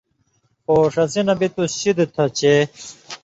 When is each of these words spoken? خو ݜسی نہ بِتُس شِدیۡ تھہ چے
خو 0.63 0.75
ݜسی 0.93 1.21
نہ 1.27 1.33
بِتُس 1.39 1.71
شِدیۡ 1.81 2.09
تھہ 2.13 2.25
چے 2.37 2.53